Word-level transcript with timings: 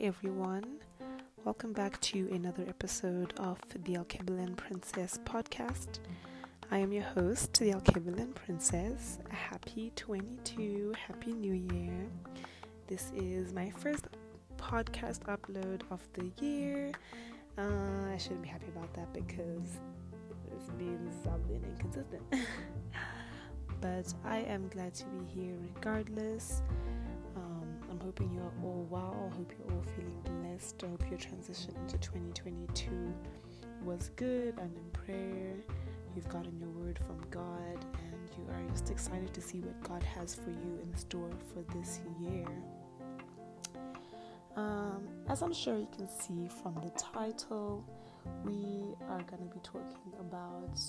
everyone. 0.00 0.64
Welcome 1.44 1.74
back 1.74 2.00
to 2.00 2.26
another 2.32 2.64
episode 2.66 3.34
of 3.38 3.58
the 3.84 3.96
Alkebulan 3.96 4.56
Princess 4.56 5.18
podcast. 5.26 5.98
I 6.70 6.78
am 6.78 6.90
your 6.90 7.02
host, 7.02 7.58
the 7.58 7.72
Alkebulan 7.72 8.34
Princess. 8.34 9.18
Happy 9.28 9.92
22, 9.96 10.94
Happy 11.06 11.34
New 11.34 11.52
Year. 11.74 12.06
This 12.86 13.12
is 13.14 13.52
my 13.52 13.68
first 13.68 14.06
podcast 14.56 15.20
upload 15.24 15.82
of 15.90 16.00
the 16.14 16.30
year. 16.42 16.92
Uh, 17.58 18.10
I 18.10 18.16
shouldn't 18.16 18.42
be 18.42 18.48
happy 18.48 18.68
about 18.74 18.94
that 18.94 19.12
because 19.12 19.80
it's 20.56 20.70
been 20.78 21.10
something 21.22 21.62
inconsistent. 21.62 22.22
but 23.82 24.14
I 24.24 24.38
am 24.38 24.66
glad 24.68 24.94
to 24.94 25.04
be 25.04 25.26
here 25.26 25.56
regardless. 25.74 26.62
Hoping 28.10 28.34
you're 28.34 28.52
all 28.64 28.88
well. 28.90 29.30
I 29.30 29.36
hope 29.36 29.52
you're 29.56 29.76
all 29.76 29.84
feeling 29.94 30.20
blessed. 30.42 30.82
I 30.82 30.88
hope 30.88 31.04
your 31.08 31.18
transition 31.20 31.76
into 31.80 31.96
2022 31.98 33.14
was 33.84 34.10
good 34.16 34.58
and 34.58 34.76
in 34.76 34.90
prayer. 34.92 35.54
You've 36.16 36.28
gotten 36.28 36.58
your 36.58 36.70
word 36.70 36.98
from 36.98 37.20
God 37.30 37.78
and 37.94 38.28
you 38.36 38.52
are 38.52 38.68
just 38.72 38.90
excited 38.90 39.32
to 39.32 39.40
see 39.40 39.60
what 39.60 39.80
God 39.88 40.02
has 40.02 40.34
for 40.34 40.50
you 40.50 40.80
in 40.82 40.96
store 40.96 41.30
for 41.54 41.62
this 41.72 42.00
year. 42.20 42.48
Um, 44.56 45.06
as 45.28 45.42
I'm 45.42 45.54
sure 45.54 45.78
you 45.78 45.88
can 45.96 46.08
see 46.08 46.48
from 46.48 46.74
the 46.82 46.90
title, 46.98 47.84
we 48.44 48.96
are 49.08 49.22
going 49.22 49.48
to 49.48 49.54
be 49.54 49.60
talking 49.62 50.14
about 50.18 50.80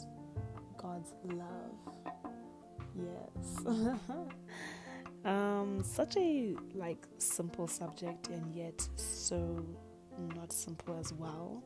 God's 0.76 1.14
love. 1.26 2.16
Yes. 2.96 3.64
um, 5.26 5.82
such 5.84 6.18
a 6.18 6.56
like 6.74 7.06
simple 7.18 7.68
subject 7.68 8.28
and 8.30 8.54
yet 8.56 8.88
so 8.96 9.64
not 10.36 10.52
simple 10.52 10.98
as 11.00 11.14
well. 11.14 11.64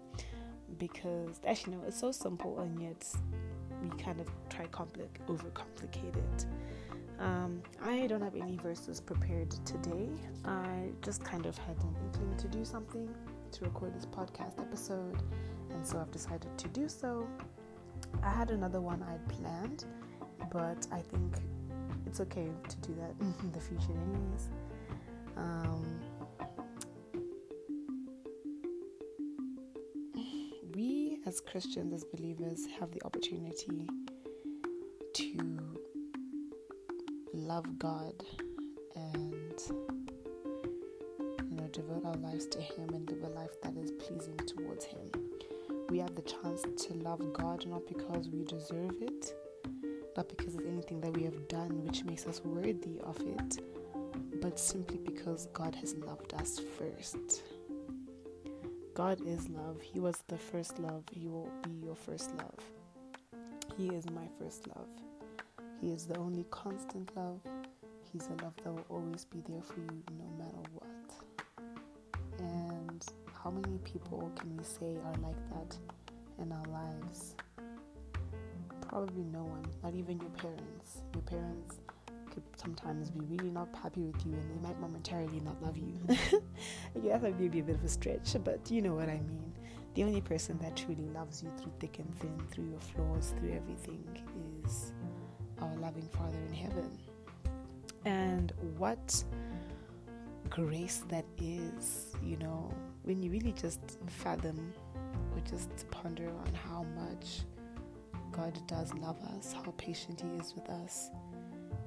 Because 0.77 1.39
actually 1.47 1.77
no 1.77 1.83
it's 1.87 1.99
so 1.99 2.11
simple 2.11 2.59
and 2.59 2.81
yet 2.81 3.05
we 3.81 3.89
kind 4.01 4.19
of 4.19 4.27
try 4.49 4.65
compli- 4.67 5.07
overcomplicate 5.27 6.15
it. 6.15 6.45
Um, 7.17 7.61
i 7.81 8.07
don't 8.07 8.21
have 8.21 8.35
any 8.35 8.57
verses 8.57 8.99
prepared 8.99 9.51
today. 9.65 10.09
I 10.43 10.89
just 11.01 11.23
kind 11.23 11.45
of 11.45 11.57
had 11.57 11.77
an 11.77 11.95
inkling 12.03 12.35
to 12.37 12.47
do 12.49 12.65
something 12.65 13.07
to 13.51 13.63
record 13.63 13.95
this 13.95 14.05
podcast 14.05 14.59
episode 14.59 15.23
and 15.69 15.85
so 15.85 15.97
i've 15.99 16.11
decided 16.11 16.57
to 16.57 16.67
do 16.69 16.89
so. 16.89 17.27
I 18.21 18.29
had 18.29 18.51
another 18.51 18.81
one 18.81 19.01
i'd 19.03 19.27
planned 19.29 19.85
but 20.51 20.87
i 20.91 20.99
think 20.99 21.37
it's 22.05 22.19
okay 22.19 22.49
to 22.69 22.77
do 22.77 22.95
that 22.95 23.13
in 23.19 23.51
the 23.51 23.59
future 23.59 23.91
anyways 23.91 24.49
um, 25.37 25.99
we 30.75 31.19
as 31.25 31.41
Christians, 31.41 31.93
as 31.93 32.03
believers, 32.03 32.65
have 32.79 32.91
the 32.91 33.01
opportunity 33.03 33.87
to 35.13 35.57
love 37.33 37.79
God 37.79 38.13
and 38.95 39.33
you 41.49 41.57
know 41.57 41.67
devote 41.71 42.05
our 42.05 42.15
lives 42.15 42.45
to 42.47 42.61
Him 42.61 42.89
and 42.93 43.09
live 43.09 43.23
a 43.23 43.29
life 43.29 43.61
that 43.63 43.75
is 43.77 43.91
pleasing 43.91 44.37
towards 44.37 44.85
Him. 44.85 45.11
We 45.89 45.99
have 45.99 46.15
the 46.15 46.21
chance 46.21 46.63
to 46.87 46.93
love 46.95 47.21
God 47.33 47.65
not 47.67 47.87
because 47.87 48.29
we 48.29 48.43
deserve 48.43 49.01
it, 49.01 49.33
not 50.15 50.29
because 50.29 50.55
of 50.55 50.65
anything 50.65 51.01
that 51.01 51.11
we 51.15 51.23
have 51.23 51.47
done 51.47 51.83
which 51.85 52.03
makes 52.05 52.25
us 52.25 52.41
worthy 52.43 52.99
of 53.03 53.19
it, 53.19 53.59
but 54.41 54.59
simply 54.59 54.97
because 54.97 55.47
God 55.53 55.75
has 55.75 55.95
loved 55.95 56.33
us 56.33 56.59
first. 56.77 57.41
God 58.93 59.19
is 59.27 59.49
love. 59.49 59.81
He 59.81 59.99
was 59.99 60.23
the 60.27 60.37
first 60.37 60.79
love. 60.79 61.03
He 61.11 61.27
will 61.27 61.51
be 61.63 61.71
your 61.85 61.95
first 61.95 62.33
love. 62.37 62.59
He 63.77 63.89
is 63.89 64.09
my 64.09 64.27
first 64.39 64.67
love. 64.67 64.87
He 65.81 65.91
is 65.91 66.05
the 66.05 66.17
only 66.17 66.45
constant 66.49 67.11
love. 67.15 67.41
He's 68.11 68.27
a 68.27 68.43
love 68.43 68.53
that 68.63 68.71
will 68.71 68.85
always 68.89 69.25
be 69.25 69.43
there 69.49 69.61
for 69.61 69.79
you 69.79 70.03
no 70.17 70.25
matter 70.37 70.69
what. 70.73 70.85
And 72.39 73.05
how 73.43 73.51
many 73.51 73.77
people 73.79 74.31
can 74.37 74.55
we 74.55 74.63
say 74.63 74.95
are 75.05 75.21
like 75.21 75.49
that 75.49 75.77
in 76.39 76.53
our 76.53 76.65
lives? 76.71 77.35
Probably 78.95 79.25
no 79.25 79.43
one, 79.43 79.65
not 79.83 79.93
even 79.93 80.21
your 80.21 80.29
parents. 80.29 81.01
Your 81.13 81.23
parents 81.23 81.81
could 82.31 82.43
sometimes 82.55 83.09
be 83.09 83.25
really 83.25 83.49
not 83.49 83.67
happy 83.75 83.99
with 83.99 84.25
you 84.25 84.31
and 84.31 84.49
they 84.49 84.65
might 84.65 84.79
momentarily 84.79 85.41
not 85.41 85.61
love 85.61 85.75
you. 85.75 85.99
yeah, 87.03 87.17
that 87.17 87.37
may 87.37 87.49
be 87.49 87.59
a 87.59 87.63
bit 87.63 87.75
of 87.75 87.83
a 87.83 87.89
stretch, 87.89 88.37
but 88.45 88.71
you 88.71 88.81
know 88.81 88.93
what 88.93 89.09
I 89.09 89.17
mean. 89.17 89.51
The 89.95 90.05
only 90.05 90.21
person 90.21 90.57
that 90.59 90.77
truly 90.77 91.09
loves 91.13 91.43
you 91.43 91.51
through 91.57 91.73
thick 91.81 91.99
and 91.99 92.09
thin, 92.19 92.41
through 92.49 92.69
your 92.69 92.79
flaws, 92.79 93.33
through 93.37 93.51
everything, 93.51 94.01
is 94.63 94.93
our 95.61 95.75
loving 95.75 96.07
Father 96.13 96.39
in 96.47 96.53
heaven. 96.53 96.97
And 98.05 98.53
what 98.77 99.21
grace 100.49 101.03
that 101.09 101.25
is, 101.37 102.13
you 102.23 102.37
know, 102.37 102.73
when 103.03 103.21
you 103.21 103.29
really 103.29 103.51
just 103.51 103.81
fathom 104.07 104.73
or 105.33 105.41
just 105.41 105.85
ponder 105.91 106.29
on 106.29 106.53
how 106.53 106.85
much 106.95 107.41
God 108.35 108.59
does 108.67 108.93
love 108.95 109.17
us, 109.37 109.53
how 109.53 109.71
patient 109.77 110.21
He 110.21 110.27
is 110.39 110.53
with 110.55 110.69
us 110.69 111.09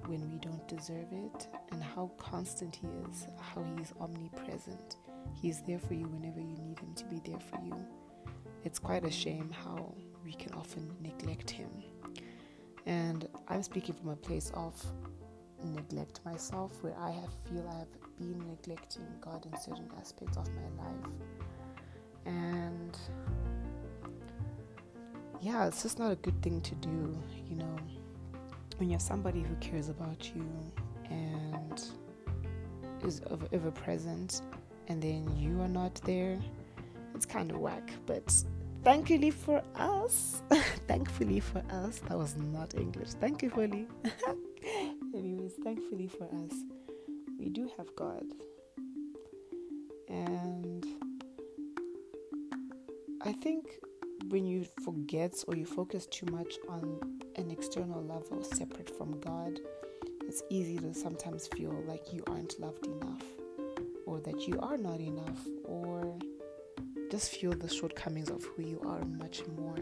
when 0.06 0.30
we 0.30 0.38
don't 0.38 0.66
deserve 0.66 1.12
it, 1.12 1.46
and 1.72 1.82
how 1.82 2.10
constant 2.16 2.74
He 2.74 2.86
is, 3.10 3.26
how 3.38 3.62
He 3.62 3.82
is 3.82 3.92
omnipresent. 4.00 4.96
He 5.34 5.50
is 5.50 5.60
there 5.66 5.78
for 5.78 5.92
you 5.92 6.06
whenever 6.06 6.40
you 6.40 6.56
need 6.56 6.78
Him 6.78 6.94
to 6.94 7.04
be 7.04 7.20
there 7.24 7.40
for 7.40 7.60
you. 7.62 7.76
It's 8.64 8.78
quite 8.78 9.04
a 9.04 9.10
shame 9.10 9.50
how 9.50 9.94
we 10.24 10.32
can 10.32 10.54
often 10.54 10.90
neglect 11.02 11.50
Him. 11.50 11.68
And 12.86 13.28
I'm 13.48 13.62
speaking 13.62 13.94
from 13.94 14.08
a 14.08 14.16
place 14.16 14.50
of 14.54 14.74
neglect 15.62 16.20
myself, 16.24 16.82
where 16.82 16.96
I 16.98 17.10
have 17.10 17.30
feel 17.44 17.68
I 17.68 17.80
have 17.80 18.16
been 18.16 18.38
neglecting 18.48 19.06
God 19.20 19.44
in 19.44 19.60
certain 19.60 19.90
aspects 20.00 20.38
of 20.38 20.48
my 20.54 20.82
life. 20.82 21.10
And 22.24 22.96
yeah, 25.40 25.66
it's 25.66 25.82
just 25.82 25.98
not 25.98 26.12
a 26.12 26.16
good 26.16 26.40
thing 26.42 26.60
to 26.62 26.74
do, 26.76 27.16
you 27.48 27.56
know 27.56 27.76
when 28.78 28.88
you're 28.90 29.00
somebody 29.00 29.42
who 29.42 29.54
cares 29.56 29.88
about 29.88 30.30
you 30.34 30.46
and 31.10 31.84
is 33.04 33.20
ever 33.52 33.70
present 33.70 34.42
and 34.86 35.02
then 35.02 35.28
you 35.36 35.60
are 35.60 35.68
not 35.68 35.94
there, 36.04 36.38
it's 37.14 37.26
kind 37.26 37.50
of 37.50 37.58
whack. 37.58 37.90
But 38.06 38.32
thankfully 38.84 39.30
for 39.30 39.62
us, 39.74 40.42
thankfully 40.88 41.40
for 41.40 41.62
us, 41.70 42.00
that 42.08 42.16
was 42.16 42.36
not 42.36 42.74
English. 42.74 43.10
Thankfully. 43.20 43.86
Anyways, 45.14 45.54
thankfully 45.62 46.06
for 46.06 46.24
us, 46.24 46.54
we 47.38 47.48
do 47.48 47.68
have 47.76 47.94
God. 47.96 48.24
And 50.08 50.86
I 53.22 53.32
think 53.32 53.78
when 54.28 54.46
you 54.46 54.66
forget 54.84 55.42
or 55.46 55.56
you 55.56 55.64
focus 55.64 56.06
too 56.06 56.26
much 56.30 56.54
on 56.68 57.00
an 57.36 57.50
external 57.50 58.02
level 58.02 58.42
separate 58.42 58.90
from 58.96 59.18
God, 59.20 59.58
it's 60.26 60.42
easy 60.50 60.76
to 60.78 60.92
sometimes 60.92 61.46
feel 61.48 61.72
like 61.86 62.12
you 62.12 62.22
aren't 62.26 62.60
loved 62.60 62.86
enough, 62.86 63.22
or 64.04 64.20
that 64.20 64.46
you 64.46 64.58
are 64.60 64.76
not 64.76 65.00
enough, 65.00 65.46
or 65.64 66.18
just 67.10 67.30
feel 67.30 67.52
the 67.52 67.68
shortcomings 67.68 68.28
of 68.28 68.44
who 68.44 68.62
you 68.62 68.80
are 68.86 69.02
much 69.04 69.46
more. 69.56 69.78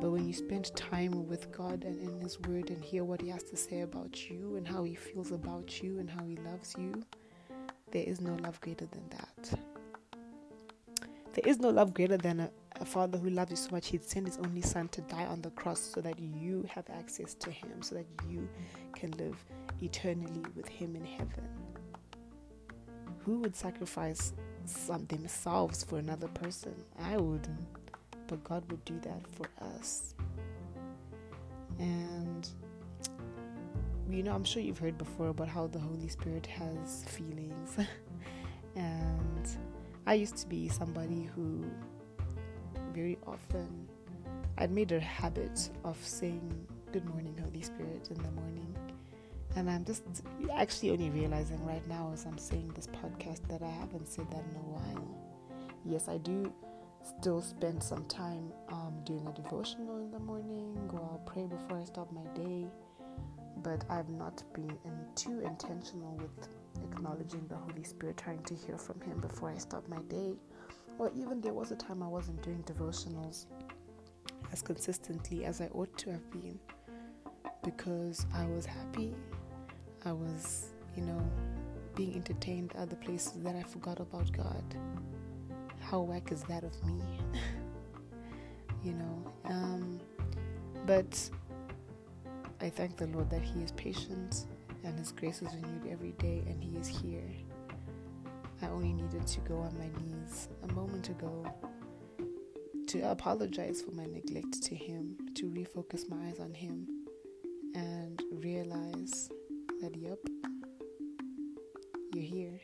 But 0.00 0.12
when 0.12 0.26
you 0.26 0.32
spend 0.32 0.74
time 0.74 1.28
with 1.28 1.52
God 1.52 1.84
and 1.84 2.00
in 2.00 2.18
His 2.20 2.40
Word 2.40 2.70
and 2.70 2.82
hear 2.82 3.04
what 3.04 3.20
He 3.20 3.28
has 3.28 3.42
to 3.44 3.56
say 3.56 3.82
about 3.82 4.30
you 4.30 4.56
and 4.56 4.66
how 4.66 4.82
He 4.84 4.94
feels 4.94 5.30
about 5.30 5.82
you 5.82 5.98
and 5.98 6.08
how 6.08 6.24
He 6.26 6.36
loves 6.36 6.74
you, 6.78 7.02
there 7.90 8.04
is 8.04 8.22
no 8.22 8.34
love 8.36 8.58
greater 8.62 8.86
than 8.86 9.06
that. 9.10 9.60
There 11.34 11.44
is 11.44 11.58
no 11.58 11.68
love 11.68 11.92
greater 11.92 12.16
than 12.16 12.40
a, 12.40 12.50
a 12.80 12.84
father 12.84 13.18
who 13.18 13.28
loves 13.30 13.50
you 13.50 13.56
so 13.56 13.70
much, 13.72 13.88
he'd 13.88 14.02
send 14.02 14.26
his 14.26 14.38
only 14.38 14.62
son 14.62 14.88
to 14.88 15.02
die 15.02 15.26
on 15.26 15.42
the 15.42 15.50
cross 15.50 15.78
so 15.78 16.00
that 16.00 16.18
you 16.18 16.66
have 16.68 16.88
access 16.90 17.34
to 17.34 17.50
him, 17.50 17.82
so 17.82 17.94
that 17.94 18.06
you 18.28 18.48
can 18.94 19.10
live 19.12 19.36
eternally 19.82 20.42
with 20.56 20.66
him 20.66 20.96
in 20.96 21.04
heaven. 21.04 21.48
Who 23.24 23.40
would 23.40 23.54
sacrifice 23.54 24.32
some 24.64 25.04
themselves 25.06 25.84
for 25.84 25.98
another 25.98 26.28
person? 26.28 26.74
I 26.98 27.18
wouldn't. 27.18 27.60
But 28.26 28.42
God 28.44 28.70
would 28.70 28.84
do 28.84 28.98
that 29.00 29.22
for 29.32 29.46
us. 29.76 30.14
And 31.78 32.48
you 34.08 34.22
know, 34.22 34.34
I'm 34.34 34.44
sure 34.44 34.62
you've 34.62 34.78
heard 34.78 34.98
before 34.98 35.28
about 35.28 35.48
how 35.48 35.66
the 35.66 35.78
Holy 35.78 36.08
Spirit 36.08 36.46
has 36.46 37.04
feelings. 37.04 37.76
and 38.74 39.48
I 40.06 40.14
used 40.14 40.36
to 40.38 40.48
be 40.48 40.68
somebody 40.68 41.30
who 41.34 41.64
very 43.00 43.16
often 43.26 43.88
I'd 44.58 44.70
made 44.70 44.92
a 44.92 45.00
habit 45.00 45.70
of 45.84 45.96
saying 46.04 46.66
good 46.92 47.06
morning 47.06 47.34
Holy 47.42 47.62
Spirit 47.62 48.08
in 48.10 48.22
the 48.22 48.30
morning 48.32 48.76
And 49.56 49.70
I'm 49.70 49.86
just 49.86 50.02
actually 50.54 50.90
only 50.90 51.08
realizing 51.08 51.64
right 51.64 51.86
now 51.88 52.10
as 52.12 52.26
I'm 52.26 52.36
saying 52.36 52.72
this 52.74 52.88
podcast 52.88 53.40
that 53.48 53.62
I 53.62 53.70
haven't 53.70 54.06
said 54.06 54.30
that 54.30 54.44
in 54.50 54.56
a 54.56 54.68
while. 54.76 55.08
Yes, 55.86 56.08
I 56.08 56.18
do 56.18 56.52
still 57.02 57.40
spend 57.40 57.82
some 57.82 58.04
time 58.04 58.52
um, 58.68 58.92
doing 59.04 59.26
a 59.26 59.32
devotional 59.32 59.96
in 60.04 60.10
the 60.10 60.18
morning, 60.18 60.76
or 60.92 61.00
I'll 61.00 61.22
pray 61.24 61.46
before 61.46 61.78
I 61.80 61.84
start 61.84 62.12
my 62.12 62.26
day. 62.34 62.66
But 63.62 63.82
I've 63.88 64.10
not 64.10 64.42
been 64.52 64.76
in, 64.84 64.96
too 65.14 65.40
intentional 65.40 66.16
with 66.16 66.48
acknowledging 66.84 67.46
the 67.48 67.56
Holy 67.56 67.82
Spirit, 67.82 68.18
trying 68.18 68.42
to 68.42 68.54
hear 68.54 68.76
from 68.76 69.00
Him 69.00 69.20
before 69.20 69.50
I 69.50 69.56
start 69.56 69.88
my 69.88 70.02
day. 70.18 70.34
Or 71.00 71.10
even 71.16 71.40
there 71.40 71.54
was 71.54 71.70
a 71.70 71.76
time 71.76 72.02
I 72.02 72.06
wasn't 72.06 72.42
doing 72.42 72.62
devotionals 72.64 73.46
as 74.52 74.60
consistently 74.60 75.46
as 75.46 75.62
I 75.62 75.68
ought 75.72 75.96
to 75.96 76.10
have 76.10 76.30
been 76.30 76.58
because 77.64 78.26
I 78.34 78.44
was 78.44 78.66
happy. 78.66 79.14
I 80.04 80.12
was, 80.12 80.66
you 80.94 81.02
know, 81.02 81.22
being 81.94 82.14
entertained 82.14 82.72
at 82.74 82.82
other 82.82 82.96
places 82.96 83.42
that 83.44 83.56
I 83.56 83.62
forgot 83.62 83.98
about 83.98 84.30
God 84.32 84.62
how 85.90 86.00
whack 86.02 86.30
is 86.30 86.42
that 86.44 86.62
of 86.62 86.84
me? 86.84 87.02
you 88.84 88.92
know, 88.92 89.32
um, 89.46 90.00
but 90.86 91.30
I 92.60 92.68
thank 92.68 92.96
the 92.96 93.06
Lord 93.08 93.30
that 93.30 93.42
He 93.42 93.62
is 93.62 93.72
patient 93.72 94.44
and 94.84 94.98
His 94.98 95.12
grace 95.12 95.42
is 95.42 95.52
renewed 95.54 95.90
every 95.90 96.12
day 96.12 96.44
and 96.46 96.62
He 96.62 96.76
is 96.76 96.86
here. 96.86 97.28
I 98.62 98.66
only 98.68 98.92
needed 98.92 99.26
to 99.26 99.40
go 99.40 99.56
on 99.58 99.76
my 99.78 99.88
knees 100.00 100.48
a 100.68 100.72
moment 100.74 101.08
ago 101.08 101.44
to 102.88 103.10
apologize 103.10 103.80
for 103.80 103.92
my 103.92 104.04
neglect 104.04 104.62
to 104.64 104.74
Him, 104.74 105.16
to 105.36 105.48
refocus 105.48 106.08
my 106.10 106.16
eyes 106.26 106.40
on 106.40 106.52
Him, 106.52 106.86
and 107.74 108.22
realize 108.32 109.30
that, 109.80 109.96
yep, 109.96 110.18
you're 112.12 112.24
here. 112.24 112.60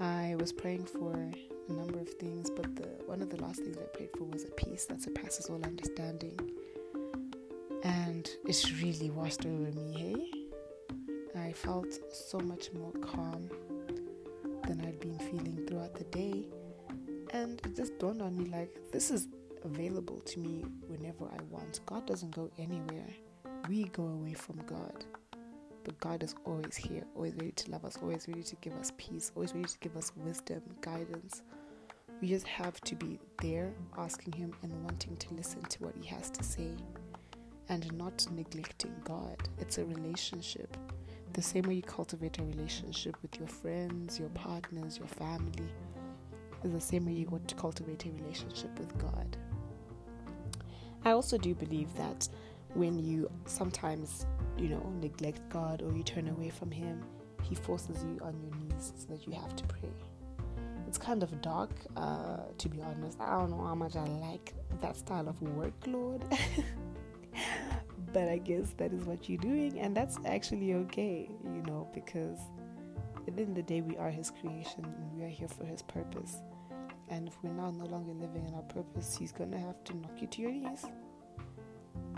I 0.00 0.36
was 0.38 0.52
praying 0.52 0.86
for 0.86 1.12
a 1.68 1.72
number 1.72 1.98
of 1.98 2.08
things, 2.14 2.48
but 2.48 2.74
the 2.76 2.88
one 3.04 3.20
of 3.20 3.28
the 3.28 3.42
last 3.42 3.60
things 3.60 3.76
I 3.76 3.96
prayed 3.96 4.10
for 4.16 4.24
was 4.24 4.44
a 4.44 4.50
peace 4.52 4.86
that 4.86 5.02
surpasses 5.02 5.50
all 5.50 5.62
understanding. 5.64 6.38
And 7.82 8.30
it's 8.46 8.72
really 8.80 9.10
washed 9.10 9.44
over 9.44 9.72
me, 9.72 9.92
hey? 11.34 11.40
I 11.40 11.52
felt 11.52 11.88
so 12.12 12.38
much 12.38 12.72
more 12.72 12.92
calm 12.92 13.50
been 15.00 15.18
feeling 15.18 15.64
throughout 15.66 15.94
the 15.94 16.04
day. 16.04 16.46
And 17.32 17.60
it 17.64 17.76
just 17.76 17.98
dawned 17.98 18.22
on 18.22 18.36
me 18.36 18.46
like, 18.46 18.76
this 18.92 19.10
is 19.10 19.28
available 19.64 20.20
to 20.20 20.40
me 20.40 20.64
whenever 20.86 21.24
I 21.26 21.42
want. 21.50 21.80
God 21.86 22.06
doesn't 22.06 22.34
go 22.34 22.50
anywhere, 22.58 23.08
we 23.68 23.84
go 23.84 24.04
away 24.04 24.34
from 24.34 24.56
God. 24.66 25.04
But 25.82 25.98
God 26.00 26.22
is 26.22 26.34
always 26.44 26.76
here, 26.76 27.04
always 27.14 27.34
ready 27.34 27.52
to 27.52 27.70
love 27.70 27.84
us, 27.84 27.98
always 28.02 28.28
ready 28.28 28.42
to 28.42 28.56
give 28.56 28.74
us 28.74 28.92
peace, 28.98 29.32
always 29.34 29.54
ready 29.54 29.68
to 29.68 29.78
give 29.78 29.96
us 29.96 30.12
wisdom, 30.16 30.62
guidance, 30.82 31.42
we 32.20 32.28
just 32.28 32.46
have 32.46 32.78
to 32.82 32.94
be 32.94 33.18
there 33.40 33.72
asking 33.96 34.34
Him 34.34 34.52
and 34.62 34.84
wanting 34.84 35.16
to 35.16 35.34
listen 35.34 35.62
to 35.62 35.82
what 35.82 35.94
He 35.96 36.06
has 36.08 36.28
to 36.30 36.44
say 36.44 36.72
and 37.70 37.90
not 37.96 38.26
neglecting 38.32 38.94
God. 39.04 39.36
It's 39.58 39.78
a 39.78 39.84
relationship. 39.84 40.76
The 41.32 41.42
same 41.42 41.64
way 41.64 41.74
you 41.74 41.82
cultivate 41.82 42.38
a 42.38 42.42
relationship 42.42 43.16
with 43.22 43.38
your 43.38 43.48
friends, 43.48 44.18
your 44.18 44.28
partners, 44.30 44.98
your 44.98 45.06
family, 45.08 45.68
is 46.64 46.72
the 46.72 46.80
same 46.80 47.06
way 47.06 47.12
you 47.12 47.26
want 47.28 47.46
to 47.48 47.54
cultivate 47.54 48.04
a 48.06 48.10
relationship 48.10 48.78
with 48.78 48.96
God. 48.98 49.36
I 51.04 51.12
also 51.12 51.38
do 51.38 51.54
believe 51.54 51.94
that 51.96 52.28
when 52.74 52.98
you 52.98 53.30
sometimes, 53.46 54.26
you 54.58 54.68
know, 54.68 54.92
neglect 55.00 55.40
God 55.48 55.82
or 55.82 55.92
you 55.92 56.02
turn 56.02 56.28
away 56.28 56.50
from 56.50 56.70
Him, 56.70 57.02
He 57.42 57.54
forces 57.54 58.04
you 58.04 58.18
on 58.22 58.38
your 58.40 58.54
knees 58.56 58.92
so 58.96 59.06
that 59.14 59.26
you 59.26 59.32
have 59.32 59.56
to 59.56 59.64
pray 59.64 59.90
it's 60.90 60.98
kind 60.98 61.22
of 61.22 61.40
dark, 61.40 61.70
uh, 61.96 62.38
to 62.58 62.68
be 62.68 62.82
honest. 62.82 63.20
I 63.20 63.38
don't 63.38 63.50
know 63.50 63.64
how 63.64 63.76
much 63.76 63.94
I 63.94 64.06
like 64.06 64.52
that 64.80 64.96
style 64.96 65.28
of 65.28 65.38
workload. 65.38 66.20
but 68.12 68.28
I 68.28 68.38
guess 68.38 68.74
that 68.78 68.92
is 68.92 69.04
what 69.04 69.28
you're 69.28 69.38
doing, 69.38 69.78
and 69.78 69.96
that's 69.96 70.18
actually 70.24 70.74
okay, 70.74 71.30
you 71.44 71.62
know, 71.62 71.88
because 71.94 72.38
at 73.28 73.36
the 73.36 73.42
end 73.42 73.50
of 73.50 73.54
the 73.56 73.62
day, 73.62 73.80
we 73.80 73.96
are 73.96 74.10
His 74.10 74.30
creation 74.30 74.84
and 74.84 75.12
we 75.12 75.24
are 75.24 75.28
here 75.28 75.48
for 75.48 75.64
His 75.64 75.82
purpose. 75.82 76.38
And 77.08 77.28
if 77.28 77.34
we're 77.42 77.52
now 77.52 77.70
no 77.70 77.86
longer 77.86 78.12
living 78.12 78.46
in 78.46 78.54
our 78.54 78.62
purpose, 78.62 79.16
He's 79.16 79.32
gonna 79.32 79.58
have 79.58 79.82
to 79.84 79.96
knock 79.96 80.20
you 80.20 80.26
to 80.26 80.42
your 80.42 80.52
knees 80.52 80.84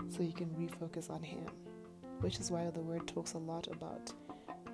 so 0.09 0.23
you 0.23 0.33
can 0.33 0.49
refocus 0.49 1.09
on 1.09 1.21
Him, 1.21 1.45
which 2.21 2.39
is 2.39 2.51
why 2.51 2.69
the 2.69 2.81
Word 2.81 3.07
talks 3.07 3.33
a 3.33 3.39
lot 3.39 3.67
about 3.67 4.11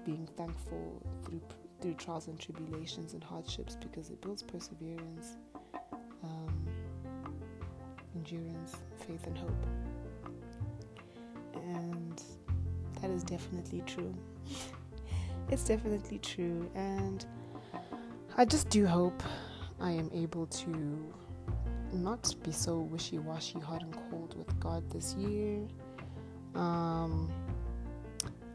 being 0.05 0.27
thankful 0.37 1.01
through 1.25 1.41
through 1.81 1.93
trials 1.93 2.27
and 2.27 2.37
tribulations 2.37 3.13
and 3.13 3.23
hardships 3.23 3.77
because 3.81 4.09
it 4.09 4.21
builds 4.21 4.43
perseverance, 4.43 5.37
um, 6.23 6.67
endurance, 8.15 8.75
faith, 9.07 9.25
and 9.27 9.37
hope. 9.37 9.65
And 11.75 12.21
that 13.01 13.09
is 13.09 13.23
definitely 13.23 13.83
true. 13.85 14.13
it's 15.49 15.63
definitely 15.63 16.19
true. 16.19 16.69
And 16.75 17.25
I 18.37 18.45
just 18.45 18.69
do 18.69 18.85
hope 18.85 19.21
I 19.79 19.91
am 19.91 20.09
able 20.13 20.45
to 20.47 21.13
not 21.93 22.35
be 22.43 22.51
so 22.51 22.79
wishy 22.79 23.19
washy, 23.19 23.59
hot 23.59 23.81
and 23.81 23.95
cold 24.09 24.37
with 24.37 24.59
God 24.59 24.89
this 24.91 25.15
year. 25.15 25.67
Um, 26.55 27.31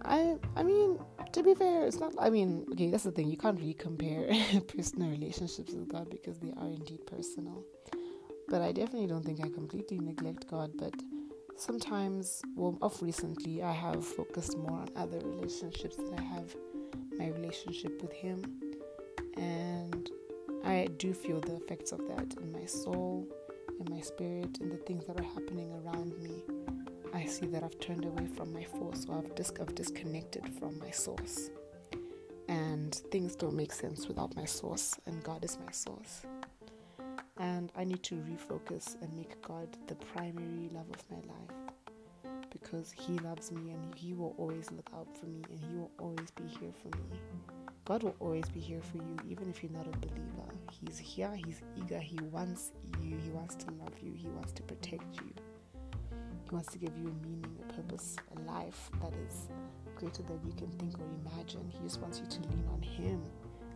I 0.04 0.36
I 0.56 0.62
mean, 0.62 0.98
to 1.32 1.42
be 1.42 1.54
fair, 1.54 1.86
it's 1.86 1.98
not. 1.98 2.14
I 2.18 2.30
mean, 2.30 2.66
okay, 2.72 2.90
that's 2.90 3.04
the 3.04 3.10
thing. 3.10 3.28
You 3.28 3.36
can't 3.36 3.58
really 3.58 3.74
compare 3.74 4.28
personal 4.68 5.10
relationships 5.10 5.72
with 5.72 5.88
God 5.88 6.10
because 6.10 6.38
they 6.38 6.52
are 6.56 6.68
indeed 6.68 7.06
personal. 7.06 7.64
But 8.48 8.60
I 8.60 8.72
definitely 8.72 9.06
don't 9.06 9.24
think 9.24 9.40
I 9.40 9.48
completely 9.48 9.98
neglect 9.98 10.46
God. 10.50 10.72
But 10.76 10.94
sometimes, 11.56 12.42
well, 12.54 12.78
off 12.82 13.02
recently, 13.02 13.62
I 13.62 13.72
have 13.72 14.04
focused 14.04 14.56
more 14.56 14.78
on 14.78 14.88
other 14.96 15.18
relationships 15.18 15.96
than 15.96 16.14
I 16.18 16.22
have 16.22 16.54
my 17.18 17.28
relationship 17.28 18.00
with 18.02 18.12
Him, 18.12 18.44
and 19.36 20.10
I 20.64 20.88
do 20.98 21.12
feel 21.12 21.40
the 21.40 21.56
effects 21.56 21.92
of 21.92 22.00
that 22.08 22.34
in 22.40 22.52
my 22.52 22.66
soul, 22.66 23.26
in 23.80 23.94
my 23.94 24.00
spirit, 24.00 24.58
in 24.60 24.68
the 24.70 24.78
things 24.78 25.04
that 25.06 25.20
are 25.20 25.24
happening 25.34 25.72
around 25.72 26.18
me 26.22 26.42
I 27.14 27.26
see 27.26 27.46
that 27.46 27.62
I've 27.62 27.78
turned 27.78 28.04
away 28.04 28.26
from 28.26 28.52
my 28.52 28.64
force 28.64 29.06
or 29.08 29.18
I've, 29.18 29.34
dis- 29.36 29.52
I've 29.60 29.74
disconnected 29.76 30.48
from 30.58 30.76
my 30.80 30.90
source. 30.90 31.48
And 32.48 32.92
things 33.12 33.36
don't 33.36 33.54
make 33.54 33.72
sense 33.72 34.08
without 34.08 34.34
my 34.34 34.44
source, 34.44 34.96
and 35.06 35.22
God 35.22 35.44
is 35.44 35.56
my 35.64 35.70
source. 35.70 36.22
And 37.38 37.72
I 37.76 37.84
need 37.84 38.02
to 38.04 38.14
refocus 38.14 39.00
and 39.02 39.12
make 39.16 39.40
God 39.42 39.68
the 39.88 39.96
primary 39.96 40.70
love 40.72 40.86
of 40.90 41.04
my 41.10 41.16
life 41.16 41.74
because 42.50 42.92
He 42.92 43.18
loves 43.18 43.50
me 43.50 43.72
and 43.72 43.94
He 43.94 44.14
will 44.14 44.34
always 44.38 44.70
look 44.70 44.88
out 44.94 45.08
for 45.18 45.26
me 45.26 45.42
and 45.50 45.60
He 45.60 45.76
will 45.76 45.90
always 45.98 46.30
be 46.30 46.44
here 46.44 46.72
for 46.80 46.96
me. 46.96 47.18
God 47.84 48.02
will 48.02 48.16
always 48.20 48.48
be 48.48 48.60
here 48.60 48.80
for 48.80 48.96
you, 48.96 49.16
even 49.28 49.50
if 49.50 49.62
you're 49.62 49.72
not 49.72 49.86
a 49.86 49.98
believer. 49.98 50.54
He's 50.70 50.96
here, 50.96 51.34
He's 51.34 51.60
eager, 51.76 51.98
He 51.98 52.18
wants 52.30 52.72
you, 53.02 53.16
He 53.16 53.30
wants 53.30 53.56
to 53.56 53.66
love 53.72 53.92
you, 54.00 54.12
He 54.16 54.28
wants 54.28 54.52
to 54.52 54.62
protect 54.62 55.16
you. 55.16 55.32
He 56.44 56.50
wants 56.50 56.70
to 56.72 56.78
give 56.78 56.96
you 56.96 57.08
a 57.08 57.26
meaning, 57.26 57.56
a 57.68 57.72
purpose, 57.72 58.16
a 58.36 58.40
life 58.50 58.90
that 59.02 59.12
is 59.28 59.48
greater 59.96 60.22
than 60.22 60.40
you 60.46 60.52
can 60.52 60.70
think 60.78 60.94
or 60.98 61.06
imagine. 61.26 61.68
He 61.68 61.80
just 61.80 62.00
wants 62.00 62.20
you 62.20 62.26
to 62.26 62.40
lean 62.48 62.64
on 62.72 62.80
Him. 62.80 63.22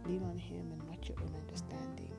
Lean 0.06 0.22
on 0.22 0.38
Him 0.38 0.70
and 0.72 0.88
not 0.88 1.08
your 1.08 1.18
own 1.20 1.34
understanding. 1.46 2.12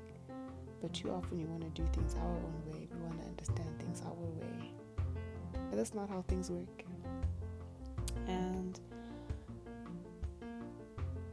But 0.81 0.93
too 0.93 1.11
often 1.11 1.39
you 1.39 1.47
want 1.47 1.63
to 1.63 1.81
do 1.81 1.87
things 1.93 2.15
our 2.15 2.27
own 2.27 2.61
way. 2.71 2.87
We 2.91 3.01
want 3.01 3.21
to 3.21 3.27
understand 3.27 3.79
things 3.79 4.01
our 4.05 4.13
way. 4.13 4.71
But 5.69 5.75
that's 5.75 5.93
not 5.93 6.09
how 6.09 6.23
things 6.27 6.49
work. 6.49 6.83
And 8.27 8.79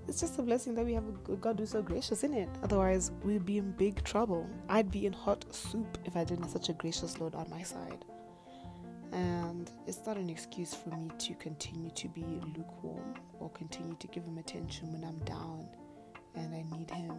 it's 0.08 0.20
just 0.20 0.38
a 0.38 0.42
blessing 0.42 0.74
that 0.74 0.84
we 0.84 0.94
have 0.94 1.04
a 1.28 1.36
God 1.36 1.58
who's 1.58 1.70
so 1.70 1.82
gracious 1.82 2.24
in 2.24 2.32
it. 2.34 2.48
Otherwise, 2.62 3.10
we'd 3.22 3.44
be 3.44 3.58
in 3.58 3.72
big 3.72 4.02
trouble. 4.04 4.48
I'd 4.68 4.90
be 4.90 5.06
in 5.06 5.12
hot 5.12 5.44
soup 5.54 5.98
if 6.04 6.16
I 6.16 6.24
didn't 6.24 6.44
have 6.44 6.52
such 6.52 6.68
a 6.68 6.72
gracious 6.72 7.18
Lord 7.18 7.34
on 7.34 7.48
my 7.50 7.62
side. 7.62 8.04
And 9.12 9.70
it's 9.86 10.00
not 10.06 10.16
an 10.16 10.28
excuse 10.28 10.74
for 10.74 10.90
me 10.90 11.10
to 11.18 11.34
continue 11.34 11.90
to 11.90 12.08
be 12.08 12.24
lukewarm 12.56 13.14
or 13.38 13.50
continue 13.50 13.96
to 13.98 14.06
give 14.08 14.24
him 14.24 14.38
attention 14.38 14.92
when 14.92 15.04
I'm 15.04 15.18
down 15.20 15.68
and 16.34 16.54
I 16.54 16.64
need 16.76 16.90
him. 16.90 17.16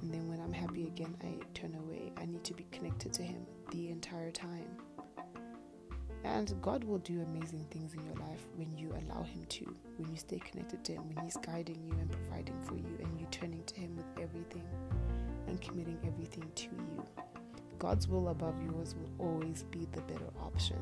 And 0.00 0.12
then 0.12 0.28
when 0.28 0.40
I'm 0.40 0.52
happy 0.52 0.86
again, 0.86 1.16
I 1.22 1.34
turn 1.54 1.74
away. 1.74 2.12
I 2.16 2.26
need 2.26 2.44
to 2.44 2.54
be 2.54 2.66
connected 2.72 3.12
to 3.14 3.22
him 3.22 3.46
the 3.70 3.90
entire 3.90 4.30
time. 4.30 4.68
And 6.24 6.54
God 6.62 6.84
will 6.84 6.98
do 6.98 7.20
amazing 7.22 7.66
things 7.70 7.94
in 7.94 8.04
your 8.04 8.14
life 8.14 8.46
when 8.54 8.76
you 8.76 8.90
allow 8.90 9.24
Him 9.24 9.44
to, 9.48 9.76
when 9.96 10.08
you 10.08 10.16
stay 10.16 10.38
connected 10.38 10.84
to 10.84 10.92
Him, 10.92 11.08
when 11.08 11.24
He's 11.24 11.36
guiding 11.36 11.82
you 11.84 11.92
and 11.94 12.08
providing 12.12 12.60
for 12.62 12.76
you, 12.76 12.96
and 13.02 13.20
you 13.20 13.26
turning 13.32 13.64
to 13.64 13.80
Him 13.80 13.96
with 13.96 14.06
everything 14.22 14.62
and 15.48 15.60
committing 15.60 15.98
everything 16.06 16.48
to 16.54 16.66
you. 16.66 17.04
God's 17.80 18.06
will 18.06 18.28
above 18.28 18.54
yours 18.62 18.94
will 18.94 19.26
always 19.26 19.64
be 19.64 19.88
the 19.90 20.00
better 20.02 20.30
option 20.40 20.78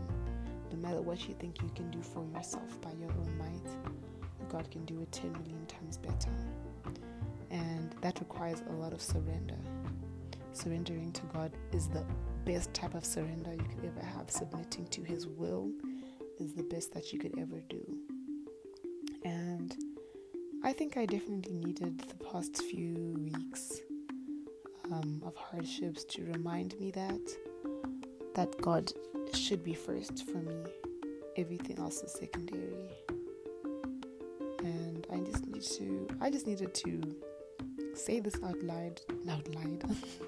no 0.71 0.79
matter 0.79 1.01
what 1.03 1.29
you 1.29 1.35
think 1.35 1.61
you 1.63 1.71
can 1.75 1.91
do 1.91 2.01
for 2.01 2.25
yourself 2.35 2.81
by 2.81 2.93
your 3.01 3.11
own 3.11 3.39
might. 3.39 4.49
God 4.49 4.71
can 4.71 4.85
do 4.85 5.01
it 5.01 5.13
10 5.13 5.33
million 5.33 5.67
times 5.67 5.97
better. 5.97 6.31
That 8.01 8.19
requires 8.19 8.63
a 8.69 8.73
lot 8.73 8.93
of 8.93 9.01
surrender. 9.01 9.59
Surrendering 10.53 11.13
to 11.13 11.23
God 11.33 11.53
is 11.73 11.89
the 11.89 12.05
best 12.45 12.73
type 12.75 12.95
of 12.95 13.05
surrender 13.05 13.53
you 13.53 13.65
could 13.65 13.85
ever 13.85 14.05
have. 14.05 14.31
Submitting 14.31 14.87
to 14.89 15.03
His 15.03 15.27
will 15.27 15.71
is 16.39 16.55
the 16.55 16.63
best 16.65 16.93
that 16.95 17.13
you 17.13 17.19
could 17.19 17.39
ever 17.39 17.61
do. 17.69 17.99
And 19.25 19.75
I 20.65 20.73
think 20.73 20.97
I 20.97 21.07
definitely 21.07 21.57
needed 21.57 21.99
the 22.01 22.25
past 22.25 22.63
few 22.63 23.17
weeks 23.19 23.81
um, 24.91 25.23
of 25.25 25.37
hardships 25.37 26.05
to 26.05 26.25
remind 26.25 26.79
me 26.81 26.91
that 26.93 27.21
that 28.35 28.61
God 28.61 28.93
should 29.35 29.63
be 29.63 29.75
first 29.75 30.27
for 30.31 30.39
me. 30.39 30.65
Everything 31.37 31.79
else 31.79 32.03
is 32.03 32.13
secondary. 32.13 32.91
And 34.61 35.07
I 35.13 35.19
just 35.21 35.47
need 35.47 35.63
to 35.63 36.09
I 36.21 36.31
just 36.31 36.47
needed 36.47 36.75
to 36.75 37.17
say 38.01 38.19
this 38.19 38.37
out 38.43 38.63
loud 38.63 39.01
out 39.31 39.47
loud 39.55 39.85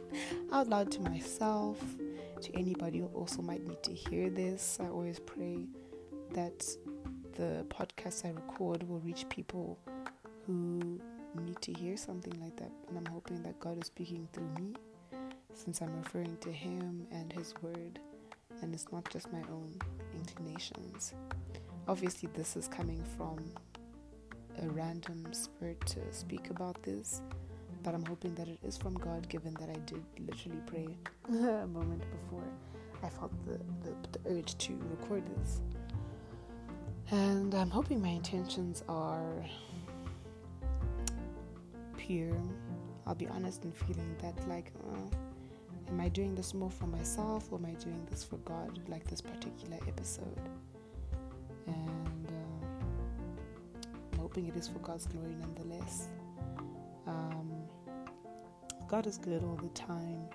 out 0.53 0.69
loud 0.69 0.91
to 0.93 1.01
myself, 1.01 1.83
to 2.41 2.55
anybody 2.55 2.99
who 2.99 3.07
also 3.07 3.41
might 3.41 3.67
need 3.67 3.83
to 3.83 3.93
hear 3.93 4.29
this. 4.29 4.79
I 4.81 4.89
always 4.89 5.19
pray 5.19 5.67
that 6.33 6.65
the 7.37 7.65
podcast 7.69 8.27
I 8.27 8.31
record 8.31 8.87
will 8.87 9.01
reach 9.01 9.27
people 9.31 9.79
who 10.47 11.01
need 11.41 11.61
to 11.63 11.73
hear 11.73 11.97
something 11.97 12.39
like 12.43 12.57
that. 12.57 12.71
And 12.89 12.99
I'm 12.99 13.11
hoping 13.13 13.43
that 13.43 13.59
God 13.59 13.79
is 13.81 13.87
speaking 13.87 14.29
through 14.33 14.51
me 14.61 14.75
since 15.55 15.81
I'm 15.81 15.97
referring 15.97 16.37
to 16.43 16.53
Him 16.53 17.07
and 17.11 17.33
His 17.33 17.55
Word, 17.63 17.99
and 18.61 18.75
it's 18.75 18.87
not 18.93 19.09
just 19.11 19.33
my 19.33 19.43
own 19.51 19.75
inclinations. 20.15 21.15
Obviously, 21.89 22.29
this 22.35 22.55
is 22.55 22.69
coming 22.69 23.03
from 23.17 23.39
a 24.63 24.69
random 24.69 25.27
spirit 25.33 25.81
to 25.87 26.01
speak 26.11 26.51
about 26.51 26.83
this, 26.83 27.23
but 27.83 27.95
I'm 27.95 28.05
hoping 28.05 28.35
that 28.37 28.49
it 28.49 28.59
is 28.63 28.77
from 28.77 28.95
God, 28.95 29.29
given 29.29 29.55
that 29.55 29.69
I 29.69 29.79
did 29.87 30.03
literally 30.19 30.61
pray 30.67 30.89
a 31.29 31.67
moment 31.67 32.03
before 32.11 32.45
I 33.03 33.09
felt 33.09 33.33
the, 33.45 33.59
the, 33.85 34.19
the 34.19 34.39
urge 34.39 34.57
to 34.59 34.79
record 34.91 35.25
this. 35.37 35.61
And 37.11 37.55
I'm 37.55 37.71
hoping 37.71 38.01
my 38.01 38.09
intentions 38.09 38.85
are 38.89 39.45
pure. 41.97 42.37
I'll 43.07 43.15
be 43.15 43.27
honest 43.29 43.65
in 43.65 43.73
feeling 43.73 44.17
that, 44.23 44.49
like, 44.49 44.73
uh, 44.89 45.17
am 45.89 46.01
I 46.01 46.09
doing 46.09 46.35
this 46.35 46.55
more 46.55 46.71
for 46.71 46.87
myself 46.87 47.49
or 47.51 47.59
am 47.59 47.67
I 47.67 47.75
doing 47.75 48.07
this 48.11 48.23
for 48.23 48.37
God, 48.39 48.79
like 48.89 49.05
this 49.09 49.21
particular 49.21 49.77
episode? 49.89 50.41
And 51.67 52.27
uh, 52.29 53.87
I'm 54.13 54.19
hoping 54.19 54.47
it 54.47 54.57
is 54.57 54.69
for 54.69 54.79
God's 54.79 55.07
glory 55.07 55.35
nonetheless. 55.39 56.09
God 58.93 59.07
is 59.07 59.17
good 59.17 59.43
all 59.43 59.57
the 59.57 59.71
time. 59.71 60.27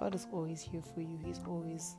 God 0.00 0.12
is 0.12 0.26
always 0.32 0.60
here 0.60 0.82
for 0.82 1.00
you. 1.00 1.16
He's 1.24 1.40
always 1.46 1.96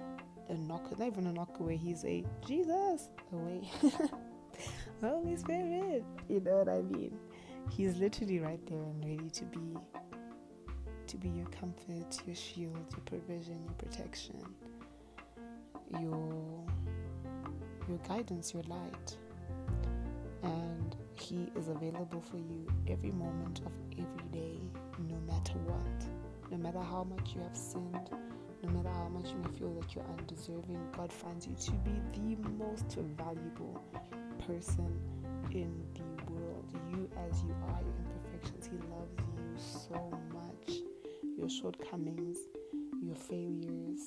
a 0.50 0.54
knock, 0.54 1.00
not 1.00 1.08
even 1.08 1.26
a 1.28 1.32
knock 1.32 1.58
away. 1.62 1.78
He's 1.78 2.04
a 2.04 2.26
Jesus 2.46 3.08
away. 3.32 3.72
Holy 5.02 5.38
Spirit, 5.38 6.04
you 6.28 6.42
know 6.42 6.58
what 6.58 6.68
I 6.68 6.82
mean? 6.82 7.18
He's 7.72 7.96
literally 7.96 8.40
right 8.40 8.60
there 8.68 8.78
and 8.78 9.06
ready 9.06 9.30
to 9.30 9.46
be 9.46 9.78
to 11.08 11.18
be 11.18 11.30
your 11.30 11.48
comfort, 11.48 12.22
your 12.28 12.36
shield, 12.36 12.76
your 12.92 13.02
provision, 13.06 13.64
your 13.64 13.74
protection, 13.76 14.44
your 15.98 16.66
your 17.88 17.98
guidance, 18.06 18.54
your 18.54 18.64
light. 18.64 19.16
And 20.44 20.94
he 21.16 21.50
is 21.56 21.70
available 21.70 22.20
for 22.20 22.36
you 22.36 22.68
every 22.90 23.12
moment 23.12 23.62
of 23.66 23.72
every 23.94 24.28
day, 24.34 24.60
matter 26.72 26.86
how 26.86 27.04
much 27.04 27.34
you 27.34 27.42
have 27.42 27.58
sinned, 27.58 28.10
no 28.62 28.70
matter 28.70 28.90
how 28.90 29.08
much 29.08 29.32
you 29.32 29.38
may 29.38 29.58
feel 29.58 29.74
that 29.82 29.96
you're 29.96 30.06
undeserving, 30.20 30.80
God 30.96 31.12
finds 31.12 31.48
you 31.48 31.56
to 31.56 31.72
be 31.72 31.92
the 32.14 32.50
most 32.50 32.96
valuable 33.18 33.82
person 34.46 34.88
in 35.52 35.74
the 35.96 36.32
world. 36.32 36.66
You 36.92 37.10
as 37.28 37.42
you 37.42 37.56
are, 37.70 37.82
your 37.82 37.96
imperfections. 38.06 38.70
He 38.70 38.78
loves 38.94 39.18
you 39.18 39.56
so 39.58 40.20
much. 40.32 40.78
Your 41.38 41.50
shortcomings, 41.50 42.38
your 43.02 43.16
failures, 43.16 44.02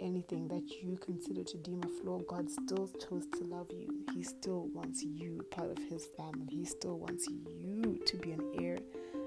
anything 0.00 0.48
that 0.48 0.64
you 0.82 0.96
consider 0.96 1.44
to 1.44 1.58
deem 1.58 1.82
a 1.82 2.02
flaw, 2.02 2.20
God 2.20 2.50
still 2.50 2.88
chose 3.08 3.26
to 3.36 3.44
love 3.44 3.66
you. 3.70 4.06
He 4.14 4.22
still 4.22 4.68
wants 4.72 5.02
you 5.02 5.44
part 5.50 5.70
of 5.70 5.78
His 5.90 6.06
family. 6.16 6.46
He 6.48 6.64
still 6.64 6.98
wants 6.98 7.26
you 7.28 8.00
to 8.06 8.16
be 8.16 8.32
an 8.32 8.42
heir, 8.58 8.78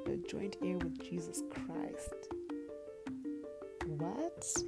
a 0.08 0.18
joint 0.28 0.56
heir 0.64 0.78
with 0.78 0.98
Jesus 1.08 1.44
Christ. 1.52 2.37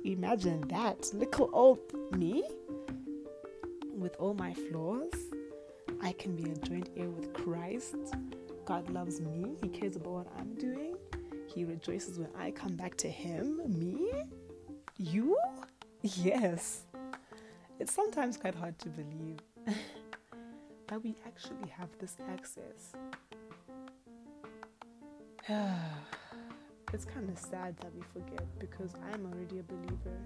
Imagine 0.03 0.61
that. 0.69 1.09
Little 1.13 1.49
old 1.53 1.79
me 2.17 2.43
with 3.93 4.15
all 4.17 4.33
my 4.33 4.53
flaws. 4.53 5.13
I 6.01 6.13
can 6.13 6.35
be 6.35 6.51
a 6.51 6.55
joint 6.55 6.89
heir 6.95 7.09
with 7.09 7.33
Christ. 7.33 7.95
God 8.65 8.89
loves 8.89 9.21
me. 9.21 9.55
He 9.61 9.67
cares 9.69 9.95
about 9.95 10.11
what 10.11 10.27
I'm 10.37 10.53
doing. 10.55 10.95
He 11.47 11.65
rejoices 11.65 12.19
when 12.19 12.29
I 12.37 12.51
come 12.51 12.75
back 12.75 12.95
to 12.97 13.09
Him. 13.09 13.61
Me? 13.67 14.11
You? 14.97 15.37
Yes. 16.01 16.83
It's 17.79 17.93
sometimes 17.93 18.37
quite 18.37 18.55
hard 18.55 18.77
to 18.79 18.89
believe 18.89 19.39
that 20.87 21.03
we 21.03 21.15
actually 21.25 21.69
have 21.69 21.89
this 21.99 22.15
access. 22.29 22.93
it's 26.93 27.05
kind 27.05 27.29
of 27.29 27.37
sad 27.37 27.77
that 27.77 27.93
we 27.95 28.01
forget 28.13 28.45
because 28.57 28.93
I'm 29.13 29.25
already 29.25 29.59
a 29.59 29.63
believer. 29.63 30.17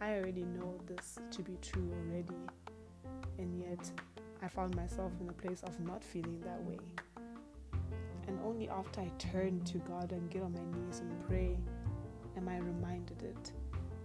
I 0.00 0.14
already 0.14 0.44
know 0.44 0.78
this 0.86 1.18
to 1.32 1.42
be 1.42 1.56
true 1.62 1.90
already. 1.92 2.34
And 3.38 3.58
yet, 3.58 3.90
I 4.42 4.48
found 4.48 4.76
myself 4.76 5.12
in 5.20 5.28
a 5.28 5.32
place 5.32 5.62
of 5.62 5.78
not 5.80 6.04
feeling 6.04 6.40
that 6.44 6.62
way. 6.64 6.78
And 8.28 8.38
only 8.44 8.68
after 8.68 9.00
I 9.00 9.10
turn 9.18 9.60
to 9.64 9.78
God 9.78 10.12
and 10.12 10.30
get 10.30 10.42
on 10.42 10.52
my 10.52 10.78
knees 10.78 11.00
and 11.00 11.26
pray 11.26 11.56
am 12.36 12.48
I 12.48 12.58
reminded 12.58 13.22
it. 13.22 13.52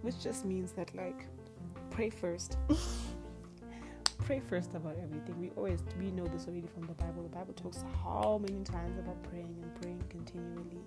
Which 0.02 0.20
just 0.20 0.44
means 0.44 0.72
that, 0.72 0.94
like, 0.94 1.26
pray 1.90 2.10
first. 2.10 2.56
pray 4.18 4.40
first 4.40 4.74
about 4.74 4.96
everything. 5.02 5.38
We 5.38 5.50
always 5.56 5.82
we 5.98 6.10
know 6.10 6.26
this 6.26 6.46
already 6.46 6.68
from 6.68 6.86
the 6.86 6.94
Bible. 6.94 7.22
The 7.22 7.36
Bible 7.36 7.54
talks 7.54 7.84
how 8.02 8.40
many 8.40 8.62
times 8.64 8.98
about 8.98 9.22
praying 9.24 9.56
and 9.62 9.80
praying 9.80 10.02
continually. 10.08 10.80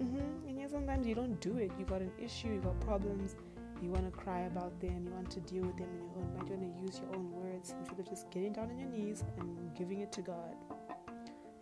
Mm-hmm. 0.00 0.48
And 0.48 0.58
yet 0.58 0.70
sometimes 0.70 1.06
you 1.06 1.14
don't 1.14 1.40
do 1.40 1.56
it. 1.58 1.70
You've 1.78 1.88
got 1.88 2.00
an 2.00 2.12
issue, 2.18 2.48
You've 2.48 2.64
got 2.64 2.78
problems, 2.80 3.36
you 3.82 3.90
want 3.90 4.04
to 4.04 4.10
cry 4.10 4.40
about 4.42 4.78
them, 4.80 5.04
you 5.06 5.12
want 5.12 5.30
to 5.30 5.40
deal 5.40 5.62
with 5.64 5.76
them 5.76 5.88
in 5.92 6.00
your 6.00 6.16
own 6.16 6.34
mind, 6.36 6.48
you 6.48 6.56
want 6.56 6.76
to 6.76 6.86
use 6.86 7.00
your 7.00 7.16
own 7.16 7.30
words 7.32 7.74
instead 7.78 7.98
of 7.98 8.08
just 8.08 8.30
getting 8.30 8.52
down 8.52 8.70
on 8.70 8.78
your 8.78 8.88
knees 8.88 9.24
and 9.38 9.74
giving 9.76 10.00
it 10.00 10.10
to 10.12 10.22
God 10.22 10.54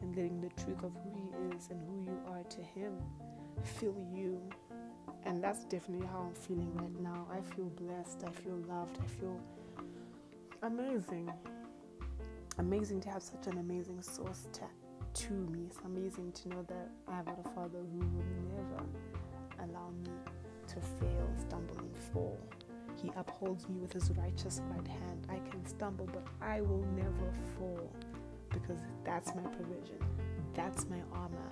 and 0.01 0.15
letting 0.17 0.41
the 0.41 0.51
truth 0.63 0.83
of 0.83 0.93
who 1.03 1.13
He 1.15 1.57
is 1.57 1.69
and 1.71 1.81
who 1.83 2.01
you 2.01 2.19
are 2.29 2.43
to 2.45 2.61
Him 2.61 2.93
fill 3.65 3.97
you. 4.13 4.41
And 5.25 5.43
that's 5.43 5.65
definitely 5.65 6.07
how 6.07 6.29
I'm 6.29 6.35
feeling 6.35 6.75
right 6.75 7.01
now. 7.01 7.27
I 7.31 7.41
feel 7.55 7.67
blessed, 7.67 8.25
I 8.27 8.31
feel 8.31 8.57
loved, 8.69 8.99
I 9.01 9.07
feel 9.21 9.41
amazing. 10.63 11.33
Amazing 12.59 13.01
to 13.03 13.09
have 13.09 13.23
such 13.23 13.47
an 13.47 13.59
amazing 13.59 14.03
source 14.03 14.49
to, 14.53 14.63
to 15.15 15.33
me. 15.33 15.67
It's 15.67 15.79
amazing 15.85 16.33
to 16.33 16.49
know 16.49 16.63
that 16.69 16.89
I 17.09 17.17
have 17.17 17.29
a 17.29 17.49
father 17.55 17.79
who 17.79 17.99
will 17.99 18.25
never 18.57 18.85
allow 19.65 19.91
me 19.91 20.11
to 20.69 20.75
fail, 20.75 21.29
stumble, 21.39 21.77
and 21.79 21.97
fall. 22.13 22.39
He 23.01 23.11
upholds 23.17 23.69
me 23.69 23.79
with 23.81 23.93
his 23.93 24.11
righteous 24.13 24.61
right 24.71 24.87
hand. 24.87 25.27
I 25.29 25.39
can 25.51 25.65
stumble, 25.67 26.09
but 26.13 26.25
I 26.41 26.61
will 26.61 26.87
never 26.97 27.33
fall 27.59 27.93
because 28.51 28.79
that's 29.05 29.35
my 29.35 29.43
provision, 29.43 29.99
that's 30.55 30.87
my 30.89 31.01
armor. 31.13 31.49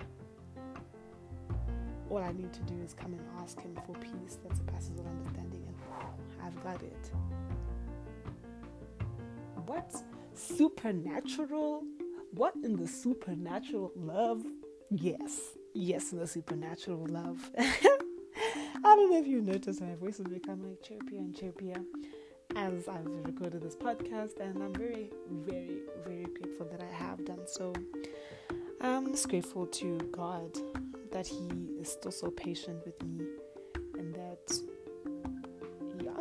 All 2.09 2.17
I 2.19 2.31
need 2.33 2.51
to 2.53 2.61
do 2.61 2.75
is 2.83 2.93
come 2.93 3.13
and 3.13 3.21
ask 3.39 3.59
Him 3.61 3.73
for 3.85 3.93
peace 3.93 4.37
that 4.43 4.57
surpasses 4.57 4.99
all 4.99 5.07
understanding, 5.07 5.63
and 5.65 5.75
whew, 5.87 6.45
I've 6.45 6.61
got 6.61 6.81
it. 6.83 7.11
What 9.65 9.95
supernatural? 10.33 11.83
What 12.33 12.55
in 12.63 12.77
the 12.77 12.87
supernatural 12.87 13.91
love? 13.95 14.41
Yes, 14.89 15.57
yes, 15.73 16.13
in 16.13 16.19
the 16.19 16.27
supernatural 16.27 17.05
love. 17.09 17.51
I 17.57 18.95
don't 18.95 19.11
know 19.11 19.19
if 19.19 19.27
you 19.27 19.41
noticed 19.41 19.81
my 19.81 19.95
voice 19.95 20.17
has 20.17 20.27
become 20.27 20.63
like 20.63 20.81
chirpier 20.81 21.19
and 21.19 21.35
chirpier 21.35 21.83
as 22.55 22.87
I've 22.87 23.05
recorded 23.25 23.61
this 23.61 23.75
podcast, 23.75 24.39
and 24.39 24.63
I'm 24.63 24.73
very, 24.73 25.11
very, 25.29 25.81
very 26.05 26.23
grateful 26.23 26.67
that 26.71 26.81
I 26.81 26.93
have 26.93 27.25
done 27.25 27.45
so. 27.45 27.73
I'm 28.79 29.11
just 29.11 29.27
grateful 29.27 29.67
to 29.67 29.97
God 30.13 30.57
that 31.11 31.27
He 31.27 31.49
is 31.81 31.91
still 31.91 32.11
so 32.11 32.31
patient 32.31 32.85
with 32.85 33.01
me 33.03 33.25
and 33.99 34.15
that 34.15 34.57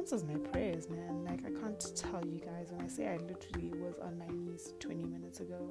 answers 0.01 0.25
my 0.25 0.39
prayers, 0.51 0.89
man. 0.89 1.27
Like, 1.27 1.41
I 1.45 1.51
can't 1.61 1.79
tell 1.95 2.25
you 2.25 2.41
guys 2.41 2.69
when 2.71 2.81
I 2.81 2.89
say 2.89 3.07
I 3.07 3.19
literally 3.19 3.71
was 3.79 3.99
on 3.99 4.19
my 4.19 4.27
knees 4.29 4.73
20 4.81 5.05
minutes 5.05 5.41
ago, 5.41 5.71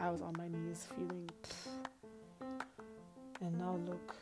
I 0.00 0.10
was 0.10 0.22
on 0.22 0.34
my 0.36 0.48
knees 0.48 0.88
feeling, 0.96 1.30
and 3.40 3.56
now 3.60 3.78
look, 3.86 4.16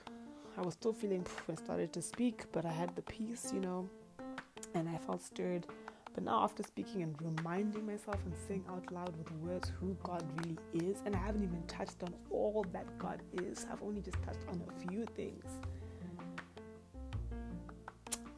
I 0.59 0.61
was 0.61 0.75
still 0.75 0.93
feeling 0.93 1.25
when 1.47 1.57
I 1.57 1.63
started 1.63 1.95
to 1.95 2.03
speak, 2.03 2.45
but 2.53 2.67
I 2.67 2.73
had 2.73 2.95
the 2.95 3.01
peace, 3.01 3.53
you 3.55 3.61
know, 3.61 3.89
and 4.75 4.87
I 4.87 4.99
felt 4.99 5.23
stirred. 5.23 5.67
But 6.13 6.25
now, 6.25 6.45
after 6.45 6.63
speaking 6.63 7.03
and 7.03 7.17
reminding 7.23 7.87
myself 7.87 8.19
and 8.27 8.35
saying 8.47 8.65
out 8.69 8.93
loud 8.93 9.17
with 9.17 9.33
words 9.39 9.73
who 9.81 9.97
God 10.03 10.23
really 10.41 10.59
is, 10.91 10.99
and 11.07 11.17
I 11.17 11.21
haven't 11.21 11.43
even 11.43 11.63
touched 11.69 12.03
on 12.03 12.13
all 12.29 12.67
that 12.75 12.99
God 12.99 13.23
is, 13.33 13.67
I've 13.73 13.83
only 13.83 14.03
just 14.03 14.23
touched 14.23 14.47
on 14.51 14.63
a 14.69 14.87
few 14.87 15.07
things. 15.17 15.59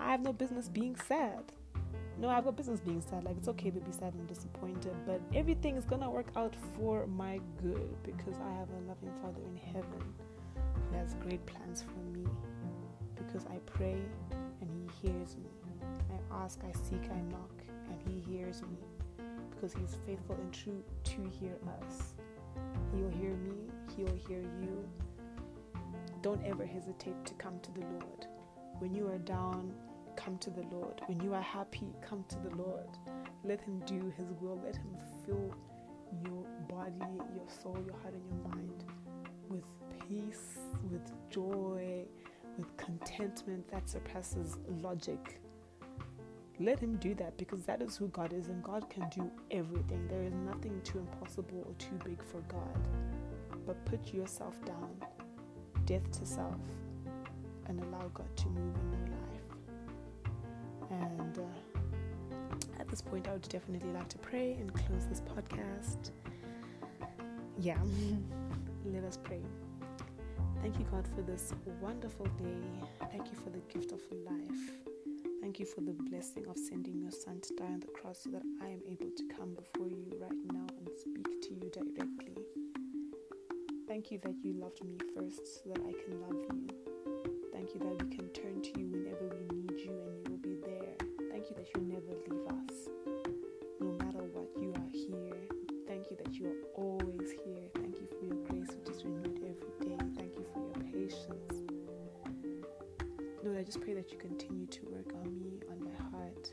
I 0.06 0.10
have 0.10 0.22
no 0.22 0.32
business 0.32 0.68
being 0.68 0.94
sad. 1.08 1.42
No, 2.16 2.28
I've 2.28 2.44
got 2.44 2.56
business 2.56 2.78
being 2.78 3.02
sad. 3.10 3.24
Like, 3.24 3.36
it's 3.36 3.48
okay 3.48 3.70
to 3.70 3.80
be 3.80 3.90
sad 3.90 4.14
and 4.14 4.28
disappointed, 4.28 4.94
but 5.04 5.20
everything 5.34 5.74
is 5.74 5.84
gonna 5.84 6.08
work 6.08 6.28
out 6.36 6.54
for 6.76 7.08
my 7.08 7.40
good 7.60 7.92
because 8.04 8.36
I 8.36 8.52
have 8.52 8.68
a 8.70 8.80
loving 8.86 9.10
Father 9.20 9.40
in 9.44 9.56
heaven 9.56 10.14
who 10.64 10.96
has 10.96 11.14
great 11.14 11.44
plans 11.44 11.82
for 11.82 12.16
me. 12.16 12.24
Because 13.16 13.46
I 13.46 13.58
pray 13.66 13.98
and 14.60 14.70
He 14.70 15.08
hears 15.08 15.36
me. 15.38 15.50
I 16.12 16.44
ask, 16.44 16.60
I 16.62 16.70
seek, 16.88 17.02
I 17.10 17.20
knock, 17.22 17.64
and 17.90 18.00
He 18.06 18.20
hears 18.32 18.62
me. 18.62 18.78
Because 19.50 19.72
He's 19.72 19.96
faithful 20.06 20.36
and 20.36 20.52
true 20.52 20.84
to 21.02 21.30
hear 21.40 21.56
us. 21.82 22.14
He'll 22.94 23.10
hear 23.10 23.34
me, 23.34 23.56
He'll 23.96 24.14
hear 24.28 24.40
you. 24.62 24.88
Don't 26.22 26.44
ever 26.46 26.64
hesitate 26.64 27.24
to 27.24 27.34
come 27.34 27.58
to 27.58 27.72
the 27.72 27.80
Lord. 27.80 28.26
When 28.78 28.94
you 28.94 29.08
are 29.08 29.18
down, 29.18 29.72
come 30.16 30.38
to 30.38 30.50
the 30.50 30.62
Lord. 30.72 31.00
When 31.06 31.20
you 31.20 31.34
are 31.34 31.42
happy, 31.42 31.86
come 32.06 32.24
to 32.28 32.38
the 32.38 32.54
Lord. 32.56 32.88
Let 33.44 33.60
Him 33.60 33.80
do 33.86 34.12
His 34.16 34.32
will. 34.40 34.60
Let 34.64 34.76
Him 34.76 34.96
fill 35.24 35.54
your 36.24 36.44
body, 36.68 36.94
your 37.34 37.48
soul, 37.62 37.78
your 37.84 37.96
heart, 37.98 38.14
and 38.14 38.24
your 38.28 38.48
mind 38.54 38.84
with 39.48 39.64
peace, 40.08 40.58
with 40.90 41.12
joy, 41.30 42.04
with 42.56 42.76
contentment 42.76 43.68
that 43.70 43.88
surpasses 43.88 44.56
logic. 44.82 45.40
Let 46.58 46.80
Him 46.80 46.96
do 46.96 47.14
that 47.16 47.36
because 47.36 47.64
that 47.64 47.82
is 47.82 47.96
who 47.96 48.08
God 48.08 48.32
is, 48.32 48.48
and 48.48 48.62
God 48.62 48.88
can 48.88 49.08
do 49.14 49.30
everything. 49.50 50.08
There 50.08 50.22
is 50.22 50.32
nothing 50.32 50.80
too 50.84 50.98
impossible 50.98 51.64
or 51.66 51.74
too 51.74 51.98
big 52.04 52.22
for 52.22 52.40
God. 52.48 52.88
But 53.66 53.84
put 53.84 54.14
yourself 54.14 54.54
down, 54.64 54.90
death 55.84 56.10
to 56.18 56.26
self, 56.26 56.60
and 57.66 57.80
allow 57.80 58.08
God 58.14 58.34
to 58.36 58.48
move 58.48 58.74
in 58.92 59.06
your 59.06 59.16
life. 59.16 59.25
And 61.00 61.38
uh, 61.38 62.80
at 62.80 62.88
this 62.88 63.02
point, 63.02 63.28
I 63.28 63.32
would 63.32 63.48
definitely 63.48 63.90
like 63.92 64.08
to 64.08 64.18
pray 64.18 64.52
and 64.54 64.72
close 64.72 65.06
this 65.08 65.20
podcast. 65.20 66.10
Yeah, 67.58 67.78
let 68.84 69.04
us 69.04 69.18
pray. 69.22 69.42
Thank 70.62 70.78
you, 70.78 70.86
God, 70.90 71.06
for 71.14 71.22
this 71.22 71.52
wonderful 71.80 72.26
day. 72.38 72.62
Thank 73.10 73.26
you 73.26 73.38
for 73.42 73.50
the 73.50 73.60
gift 73.72 73.92
of 73.92 74.00
life. 74.24 74.86
Thank 75.40 75.60
you 75.60 75.66
for 75.66 75.80
the 75.80 75.92
blessing 75.92 76.44
of 76.48 76.58
sending 76.58 77.00
your 77.00 77.12
Son 77.12 77.40
to 77.40 77.54
die 77.54 77.66
on 77.66 77.80
the 77.80 77.86
cross 77.86 78.20
so 78.24 78.30
that 78.30 78.42
I 78.60 78.66
am 78.66 78.80
able 78.90 79.10
to 79.16 79.24
come 79.36 79.54
before 79.54 79.88
you 79.88 80.10
right 80.20 80.52
now 80.52 80.66
and 80.78 80.88
speak 80.98 81.40
to 81.42 81.54
you 81.54 81.70
directly. 81.70 82.42
Thank 83.86 84.10
you 84.10 84.18
that 84.24 84.34
you 84.42 84.54
loved 84.54 84.84
me 84.84 84.98
first 85.14 85.62
so 85.62 85.70
that 85.70 85.78
I 85.78 85.92
can 86.02 86.20
love 86.20 86.42
you. 86.52 86.68
Thank 87.52 87.74
you 87.74 87.80
that 87.80 88.02
we 88.02 88.16
can 88.16 88.28
turn 88.30 88.60
to 88.60 88.80
you 88.80 88.88
whenever 88.88 89.28
we 89.36 89.56
need 89.56 89.78
you 89.78 89.92
and 90.06 90.15
you 91.76 91.82
never 91.82 92.14
leave 92.28 92.46
us. 92.46 92.88
No 93.80 93.92
matter 94.04 94.24
what, 94.32 94.48
you 94.60 94.72
are 94.72 94.88
here. 94.90 95.36
Thank 95.86 96.10
you 96.10 96.16
that 96.16 96.34
you 96.34 96.46
are 96.46 96.62
always 96.74 97.30
here. 97.44 97.68
Thank 97.74 97.96
you 98.00 98.08
for 98.18 98.24
your 98.24 98.42
grace, 98.46 98.74
which 98.78 98.96
is 98.96 99.04
renewed 99.04 99.38
every 99.44 99.88
day. 99.88 99.96
Thank 100.16 100.36
you 100.36 100.46
for 100.54 100.60
your 100.60 100.84
patience. 100.90 101.64
Lord, 103.44 103.58
I 103.58 103.62
just 103.62 103.80
pray 103.82 103.92
that 103.94 104.10
you 104.10 104.18
continue 104.18 104.66
to 104.66 104.80
work 104.86 105.12
on 105.22 105.38
me, 105.38 105.60
on 105.70 105.84
my 105.84 106.18
heart. 106.18 106.52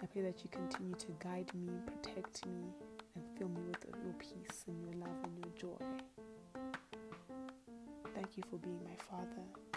I 0.00 0.06
pray 0.06 0.22
that 0.22 0.42
you 0.44 0.50
continue 0.50 0.94
to 0.94 1.06
guide 1.18 1.50
me, 1.54 1.72
protect 1.86 2.46
me, 2.46 2.62
and 3.16 3.24
fill 3.36 3.48
me 3.48 3.62
with 3.66 3.84
your 4.04 4.14
peace 4.14 4.64
and 4.68 4.80
your 4.80 4.94
love 4.94 5.16
and 5.24 5.36
your 5.38 5.52
joy. 5.56 5.84
Thank 8.14 8.36
you 8.36 8.44
for 8.48 8.56
being 8.58 8.80
my 8.84 8.96
Father. 9.10 9.69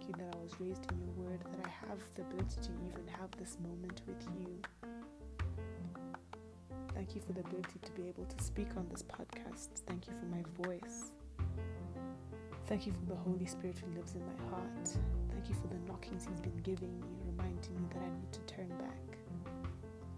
Thank 0.00 0.16
you 0.16 0.24
that 0.24 0.34
I 0.34 0.42
was 0.42 0.58
raised 0.58 0.90
in 0.90 0.98
your 0.98 1.28
word, 1.28 1.40
that 1.40 1.66
I 1.66 1.68
have 1.90 1.98
the 2.14 2.22
ability 2.22 2.56
to 2.62 2.70
even 2.88 3.06
have 3.20 3.30
this 3.38 3.58
moment 3.60 4.00
with 4.06 4.26
you. 4.38 4.56
Thank 6.94 7.14
you 7.14 7.20
for 7.20 7.34
the 7.34 7.40
ability 7.40 7.80
to 7.82 7.92
be 7.92 8.08
able 8.08 8.24
to 8.24 8.42
speak 8.42 8.68
on 8.78 8.86
this 8.90 9.02
podcast. 9.02 9.68
Thank 9.86 10.06
you 10.06 10.14
for 10.18 10.24
my 10.24 10.42
voice. 10.64 11.12
Thank 12.66 12.86
you 12.86 12.94
for 12.94 13.12
the 13.12 13.14
Holy 13.14 13.44
Spirit 13.44 13.76
who 13.76 13.94
lives 13.94 14.14
in 14.14 14.22
my 14.24 14.56
heart. 14.56 14.88
Thank 15.32 15.50
you 15.50 15.54
for 15.56 15.66
the 15.66 15.78
knockings 15.86 16.26
He's 16.30 16.40
been 16.40 16.56
giving 16.62 16.98
me, 17.00 17.08
reminding 17.26 17.74
me 17.76 17.86
that 17.92 18.00
I 18.00 18.08
need 18.08 18.32
to 18.32 18.40
turn 18.54 18.68
back. 18.78 19.18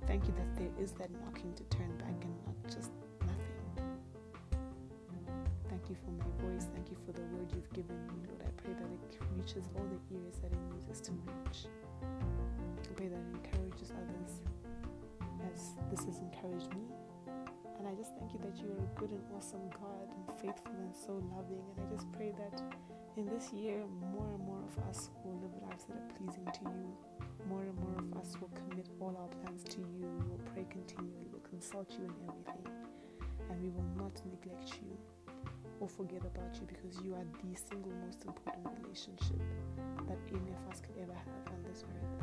Thank 0.06 0.28
you 0.28 0.34
that 0.34 0.54
there 0.54 0.70
is 0.80 0.92
that 0.92 1.10
knocking 1.24 1.54
to 1.54 1.64
turn 1.76 1.90
back 1.98 2.22
and 2.22 2.34
not 2.46 2.72
just 2.72 2.92
you 5.92 5.98
for 6.00 6.16
my 6.16 6.32
voice. 6.40 6.72
Thank 6.72 6.88
you 6.88 6.96
for 7.04 7.12
the 7.12 7.20
word 7.36 7.52
you've 7.52 7.68
given 7.76 7.96
me, 8.08 8.24
Lord. 8.24 8.40
I 8.40 8.52
pray 8.56 8.72
that 8.72 8.88
it 8.96 9.20
reaches 9.36 9.68
all 9.76 9.84
the 9.84 10.00
ears 10.16 10.40
that 10.40 10.48
it 10.48 10.62
needs 10.72 10.88
us 10.88 11.04
to 11.04 11.12
reach. 11.12 11.68
I 12.00 12.92
pray 12.96 13.12
that 13.12 13.20
it 13.20 13.28
encourages 13.36 13.92
others 13.92 14.40
as 15.52 15.76
this 15.92 16.08
has 16.08 16.16
encouraged 16.24 16.72
me. 16.72 16.88
And 17.76 17.84
I 17.84 17.92
just 17.92 18.16
thank 18.16 18.32
you 18.32 18.40
that 18.40 18.56
you 18.56 18.72
are 18.72 18.80
a 18.80 18.90
good 18.96 19.12
and 19.12 19.20
awesome 19.36 19.68
God 19.68 20.08
and 20.08 20.24
faithful 20.40 20.72
and 20.80 20.96
so 20.96 21.12
loving. 21.28 21.60
And 21.60 21.76
I 21.76 21.86
just 21.92 22.08
pray 22.16 22.32
that 22.40 22.56
in 23.20 23.28
this 23.28 23.52
year, 23.52 23.84
more 24.16 24.32
and 24.32 24.40
more 24.48 24.64
of 24.64 24.74
us 24.88 25.12
will 25.28 25.36
live 25.44 25.52
lives 25.60 25.84
that 25.92 26.00
are 26.00 26.10
pleasing 26.16 26.48
to 26.56 26.64
you. 26.72 26.88
More 27.52 27.68
and 27.68 27.76
more 27.84 27.98
of 28.00 28.08
us 28.16 28.32
will 28.40 28.52
commit 28.56 28.88
all 28.96 29.12
our 29.20 29.28
plans 29.44 29.60
to 29.76 29.84
you. 29.84 30.08
We 30.08 30.24
will 30.24 30.44
pray 30.56 30.64
continually. 30.72 31.28
We'll 31.28 31.44
consult 31.44 31.92
you 31.92 32.08
in 32.08 32.16
everything. 32.24 32.64
And 33.50 33.60
we 33.60 33.68
will 33.68 33.90
not 34.00 34.16
neglect 34.24 34.80
you 34.80 34.96
or 35.82 35.88
forget 35.88 36.22
about 36.22 36.54
you 36.54 36.62
because 36.70 36.94
you 37.02 37.12
are 37.12 37.26
the 37.42 37.58
single 37.58 37.90
most 38.06 38.22
important 38.22 38.62
relationship 38.78 39.42
that 40.06 40.14
any 40.30 40.54
of 40.54 40.62
us 40.70 40.78
could 40.78 40.94
ever 41.02 41.10
have 41.10 41.42
on 41.50 41.58
this 41.66 41.82
earth. 41.82 42.22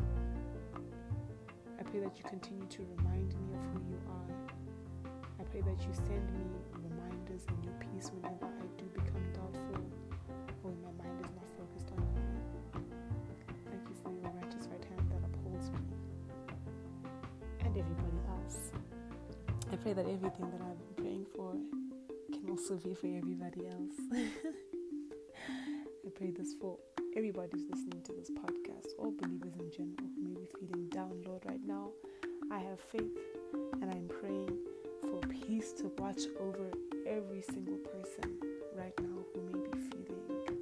I 1.76 1.84
pray 1.84 2.00
that 2.00 2.16
you 2.16 2.24
continue 2.24 2.64
to 2.64 2.88
remind 2.96 3.28
me 3.36 3.52
of 3.52 3.64
who 3.76 3.80
you 3.92 4.00
are. 4.08 4.32
I 5.12 5.44
pray 5.52 5.60
that 5.60 5.76
you 5.84 5.92
send 5.92 6.24
me 6.32 6.48
reminders 6.80 7.44
and 7.52 7.60
your 7.68 7.76
peace 7.84 8.08
whenever 8.16 8.48
I 8.48 8.68
do 8.80 8.88
become 8.96 9.28
doubtful 9.36 9.84
or 10.64 10.72
when 10.72 10.80
my 10.80 10.96
mind 11.04 11.20
is 11.20 11.32
not 11.36 11.52
focused 11.60 11.92
on 11.92 12.00
you. 12.16 12.32
Thank 13.68 13.84
you 13.92 13.96
for 14.00 14.16
your 14.16 14.32
righteous 14.40 14.72
right 14.72 14.88
hand 14.88 15.04
that 15.12 15.20
upholds 15.28 15.68
me 15.76 15.84
and 17.68 17.76
everybody 17.76 18.20
else. 18.40 18.72
I 19.68 19.76
pray 19.76 19.92
that 19.92 20.08
everything 20.08 20.48
that 20.48 20.64
I've 20.64 20.80
also 22.70 22.88
be 22.88 22.94
for 22.94 23.08
everybody 23.08 23.66
else. 23.66 23.96
I 26.06 26.10
pray 26.14 26.32
this 26.32 26.54
for 26.62 26.78
everybody 27.16 27.50
who's 27.54 27.70
listening 27.70 28.02
to 28.04 28.14
this 28.14 28.30
podcast, 28.30 28.90
all 29.00 29.12
believers 29.12 29.54
in 29.60 29.72
general 29.72 30.10
who 30.16 30.28
may 30.28 30.36
be 30.36 30.48
feeling 30.60 30.88
down, 30.90 31.22
Lord, 31.26 31.42
right 31.46 31.66
now. 31.66 31.90
I 32.52 32.60
have 32.60 32.80
faith 32.80 33.18
and 33.82 33.90
I'm 33.90 34.08
praying 34.08 34.56
for 35.02 35.20
peace 35.30 35.72
to 35.74 35.92
watch 35.98 36.22
over 36.40 36.70
every 37.08 37.42
single 37.42 37.78
person 37.78 38.38
right 38.76 38.94
now 39.00 39.18
who 39.34 39.42
may 39.42 39.68
be 39.70 39.78
feeling 39.90 40.58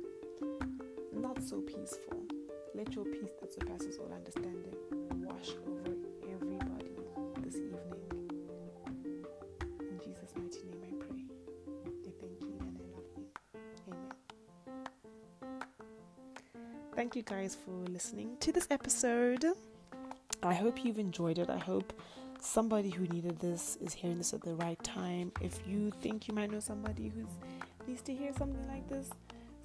not 1.13 1.43
so 1.43 1.59
peaceful. 1.61 2.23
Let 2.73 2.93
your 2.95 3.05
peace 3.05 3.31
that 3.41 3.53
surpasses 3.53 3.97
all 3.97 4.13
understanding 4.13 4.75
wash 5.25 5.49
over 5.67 5.76
Thank 17.07 17.15
you 17.15 17.37
guys 17.37 17.55
for 17.55 17.71
listening 17.89 18.35
to 18.41 18.51
this 18.51 18.67
episode. 18.69 19.45
I 20.43 20.53
hope 20.53 20.83
you've 20.83 20.99
enjoyed 20.99 21.39
it. 21.39 21.49
I 21.49 21.57
hope 21.57 21.93
somebody 22.41 22.89
who 22.89 23.07
needed 23.07 23.39
this 23.39 23.77
is 23.77 23.93
hearing 23.93 24.17
this 24.17 24.33
at 24.33 24.41
the 24.41 24.55
right 24.55 24.77
time. 24.83 25.31
If 25.39 25.65
you 25.65 25.89
think 26.01 26.27
you 26.27 26.33
might 26.33 26.51
know 26.51 26.59
somebody 26.59 27.07
who 27.07 27.25
needs 27.87 28.01
to 28.01 28.13
hear 28.13 28.33
something 28.37 28.67
like 28.67 28.89
this, 28.89 29.09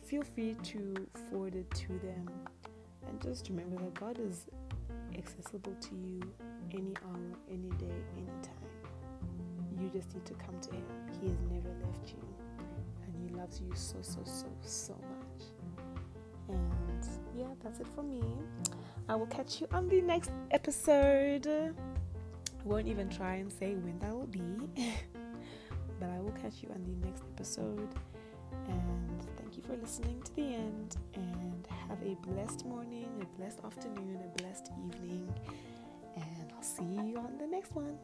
feel 0.05 0.23
free 0.23 0.55
to 0.63 0.95
forward 1.29 1.57
it 1.57 1.69
to 1.73 1.89
them. 1.89 2.31
And 3.09 3.21
just 3.21 3.49
remember 3.49 3.75
that 3.83 3.95
God 3.95 4.21
is 4.21 4.47
accessible 5.19 5.75
to 5.81 5.97
you 5.97 6.21
any 6.71 6.95
hour, 7.05 7.37
any 7.51 7.71
day, 7.71 8.05
any 8.17 8.41
time. 8.41 9.81
You 9.81 9.89
just 9.89 10.15
need 10.15 10.25
to 10.27 10.35
come 10.35 10.61
to 10.61 10.71
Him. 10.71 10.85
He 11.21 11.27
has 11.27 11.39
never 11.51 11.71
left 11.85 12.09
you, 12.09 12.23
and 13.05 13.29
He 13.29 13.35
loves 13.35 13.61
you 13.61 13.75
so, 13.75 13.97
so, 14.01 14.21
so, 14.25 14.47
so 14.61 14.93
much. 14.93 15.49
And 16.49 16.92
yeah, 17.37 17.47
that's 17.63 17.81
it 17.81 17.87
for 17.95 18.03
me. 18.03 18.23
I 19.09 19.15
will 19.15 19.27
catch 19.27 19.61
you 19.61 19.67
on 19.73 19.89
the 19.89 20.01
next 20.01 20.31
episode. 20.51 21.47
I 21.47 21.71
won't 22.65 22.87
even 22.87 23.09
try 23.09 23.35
and 23.35 23.53
say 23.53 23.75
when 23.75 23.99
that 24.01 24.13
will 24.13 24.27
be, 24.27 24.41
but 26.01 26.09
I 26.11 26.21
will 26.21 26.33
catch 26.33 26.63
you 26.63 26.71
on 26.71 26.83
the 26.85 27.07
next 27.07 27.23
episode. 27.35 27.89
And 28.69 29.27
thank 29.37 29.57
you 29.57 29.63
for 29.63 29.77
listening 29.77 30.23
to 30.23 30.35
the 30.37 30.55
end. 30.55 30.97
And 31.15 31.67
have 31.89 32.03
a 32.03 32.15
blessed 32.27 32.65
morning, 32.67 33.09
a 33.21 33.39
blessed 33.39 33.61
afternoon, 33.65 34.19
a 34.25 34.43
blessed 34.43 34.71
evening. 34.87 35.33
And 36.17 36.53
I'll 36.55 36.63
see 36.63 36.85
you 36.85 37.19
on 37.19 37.39
the 37.39 37.47
next 37.47 37.75
one. 37.75 37.99